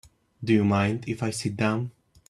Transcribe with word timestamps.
Do 0.43 0.51
you 0.51 0.63
mind 0.65 1.03
if 1.07 1.21
I 1.21 1.29
sit 1.29 1.55
down? 1.55 1.91